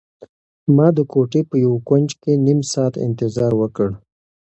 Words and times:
ما 0.75 0.87
د 0.97 0.99
کوټې 1.11 1.41
په 1.49 1.55
یو 1.65 1.73
کنج 1.89 2.09
کې 2.21 2.31
نيم 2.45 2.59
ساعت 2.71 2.93
انتظار 3.07 3.51
وکړ. 3.61 3.89